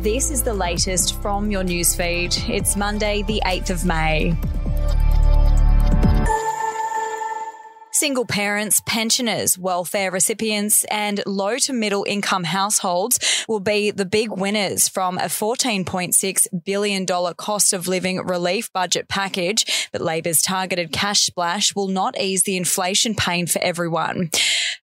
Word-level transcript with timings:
This 0.00 0.30
is 0.30 0.42
the 0.42 0.54
latest 0.54 1.20
from 1.20 1.50
your 1.50 1.62
newsfeed. 1.62 2.48
It's 2.48 2.74
Monday, 2.74 3.22
the 3.22 3.42
8th 3.44 3.68
of 3.68 3.84
May. 3.84 4.34
Single 7.92 8.24
parents, 8.24 8.80
pensioners, 8.86 9.58
welfare 9.58 10.10
recipients, 10.10 10.84
and 10.84 11.22
low 11.26 11.58
to 11.58 11.74
middle 11.74 12.06
income 12.08 12.44
households 12.44 13.44
will 13.46 13.60
be 13.60 13.90
the 13.90 14.06
big 14.06 14.30
winners 14.30 14.88
from 14.88 15.18
a 15.18 15.24
$14.6 15.24 16.64
billion 16.64 17.04
cost 17.34 17.74
of 17.74 17.86
living 17.86 18.24
relief 18.24 18.72
budget 18.72 19.06
package. 19.06 19.90
But 19.92 20.00
Labor's 20.00 20.40
targeted 20.40 20.92
cash 20.92 21.26
splash 21.26 21.74
will 21.74 21.88
not 21.88 22.18
ease 22.18 22.44
the 22.44 22.56
inflation 22.56 23.14
pain 23.14 23.46
for 23.46 23.60
everyone. 23.60 24.30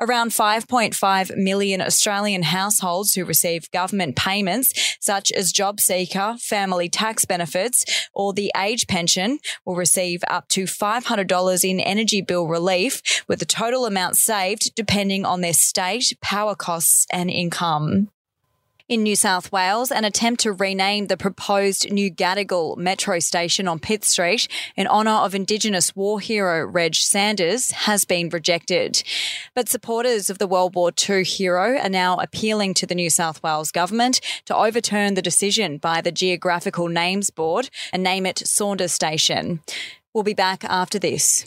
Around 0.00 0.30
5.5 0.30 1.36
million 1.36 1.80
Australian 1.80 2.42
households 2.42 3.14
who 3.14 3.24
receive 3.24 3.70
government 3.70 4.16
payments, 4.16 4.96
such 5.00 5.30
as 5.32 5.52
JobSeeker, 5.52 6.40
family 6.40 6.88
tax 6.88 7.24
benefits, 7.24 7.84
or 8.14 8.32
the 8.32 8.50
age 8.56 8.86
pension, 8.86 9.38
will 9.64 9.76
receive 9.76 10.24
up 10.28 10.48
to 10.48 10.64
$500 10.64 11.70
in 11.70 11.78
energy 11.80 12.20
bill 12.20 12.46
relief 12.46 13.24
with 13.28 13.38
the 13.38 13.44
total 13.44 13.86
amount 13.86 14.16
saved 14.16 14.74
depending 14.74 15.24
on 15.24 15.40
their 15.40 15.52
state, 15.52 16.16
power 16.20 16.54
costs, 16.54 17.06
and 17.12 17.30
income. 17.30 18.08
In 18.92 19.04
New 19.04 19.16
South 19.16 19.50
Wales, 19.50 19.90
an 19.90 20.04
attempt 20.04 20.42
to 20.42 20.52
rename 20.52 21.06
the 21.06 21.16
proposed 21.16 21.90
new 21.90 22.10
Gadigal 22.10 22.76
metro 22.76 23.20
station 23.20 23.66
on 23.66 23.78
Pitt 23.78 24.04
Street 24.04 24.48
in 24.76 24.86
honour 24.86 25.12
of 25.12 25.34
Indigenous 25.34 25.96
war 25.96 26.20
hero 26.20 26.66
Reg 26.66 26.94
Saunders 26.94 27.70
has 27.70 28.04
been 28.04 28.28
rejected. 28.28 29.02
But 29.54 29.70
supporters 29.70 30.28
of 30.28 30.36
the 30.36 30.46
World 30.46 30.74
War 30.74 30.92
II 31.08 31.24
hero 31.24 31.78
are 31.78 31.88
now 31.88 32.18
appealing 32.18 32.74
to 32.74 32.86
the 32.86 32.94
New 32.94 33.08
South 33.08 33.42
Wales 33.42 33.72
government 33.72 34.20
to 34.44 34.54
overturn 34.54 35.14
the 35.14 35.22
decision 35.22 35.78
by 35.78 36.02
the 36.02 36.12
Geographical 36.12 36.88
Names 36.88 37.30
Board 37.30 37.70
and 37.94 38.02
name 38.02 38.26
it 38.26 38.46
Saunders 38.46 38.92
Station. 38.92 39.60
We'll 40.12 40.22
be 40.22 40.34
back 40.34 40.64
after 40.64 40.98
this. 40.98 41.46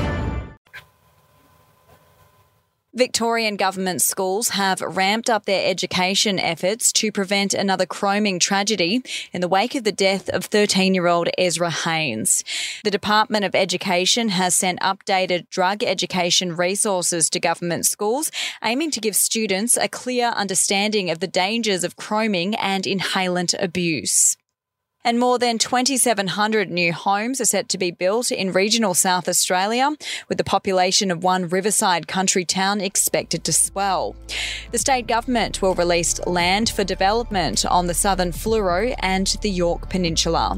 Victorian 2.93 3.55
government 3.55 4.01
schools 4.01 4.49
have 4.49 4.81
ramped 4.81 5.29
up 5.29 5.45
their 5.45 5.69
education 5.69 6.37
efforts 6.37 6.91
to 6.91 7.09
prevent 7.09 7.53
another 7.53 7.85
chroming 7.85 8.37
tragedy 8.37 9.01
in 9.31 9.39
the 9.39 9.47
wake 9.47 9.75
of 9.75 9.85
the 9.85 9.93
death 9.93 10.27
of 10.27 10.43
13 10.43 10.93
year 10.93 11.07
old 11.07 11.29
Esra 11.39 11.71
Haynes. 11.85 12.43
The 12.83 12.91
Department 12.91 13.45
of 13.45 13.55
Education 13.55 14.27
has 14.27 14.55
sent 14.55 14.81
updated 14.81 15.49
drug 15.49 15.85
education 15.85 16.53
resources 16.57 17.29
to 17.29 17.39
government 17.39 17.85
schools, 17.85 18.29
aiming 18.61 18.91
to 18.91 18.99
give 18.99 19.15
students 19.15 19.77
a 19.77 19.87
clear 19.87 20.27
understanding 20.27 21.09
of 21.09 21.19
the 21.19 21.27
dangers 21.27 21.85
of 21.85 21.95
chroming 21.95 22.57
and 22.59 22.83
inhalant 22.83 23.55
abuse. 23.57 24.35
And 25.03 25.19
more 25.19 25.39
than 25.39 25.57
2,700 25.57 26.69
new 26.69 26.93
homes 26.93 27.41
are 27.41 27.45
set 27.45 27.69
to 27.69 27.79
be 27.79 27.89
built 27.89 28.31
in 28.31 28.51
regional 28.51 28.93
South 28.93 29.27
Australia, 29.27 29.89
with 30.29 30.37
the 30.37 30.43
population 30.43 31.09
of 31.09 31.23
one 31.23 31.49
riverside 31.49 32.07
country 32.07 32.45
town 32.45 32.81
expected 32.81 33.43
to 33.45 33.53
swell. 33.53 34.15
The 34.71 34.77
state 34.77 35.07
government 35.07 35.59
will 35.59 35.73
release 35.73 36.23
land 36.27 36.69
for 36.69 36.83
development 36.83 37.65
on 37.65 37.87
the 37.87 37.95
southern 37.95 38.31
Fleurieu 38.31 38.95
and 38.99 39.25
the 39.41 39.49
Yorke 39.49 39.89
Peninsula. 39.89 40.57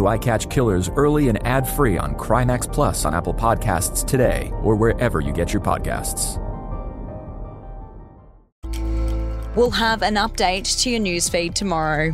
I 0.07 0.17
Catch 0.17 0.49
Killers 0.49 0.89
early 0.95 1.29
and 1.29 1.45
ad 1.45 1.67
free 1.67 1.97
on 1.97 2.15
Crimex 2.15 2.71
Plus 2.71 3.05
on 3.05 3.13
Apple 3.13 3.33
Podcasts 3.33 4.05
today 4.05 4.51
or 4.63 4.75
wherever 4.75 5.21
you 5.21 5.33
get 5.33 5.53
your 5.53 5.61
podcasts. 5.61 6.37
We'll 9.55 9.71
have 9.71 10.01
an 10.01 10.15
update 10.15 10.81
to 10.83 10.89
your 10.89 11.01
newsfeed 11.01 11.53
tomorrow. 11.53 12.13